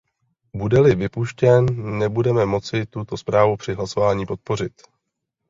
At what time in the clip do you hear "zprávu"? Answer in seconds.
3.17-3.57